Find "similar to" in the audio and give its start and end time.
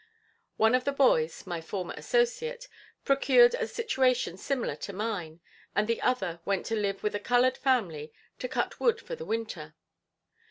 4.35-4.93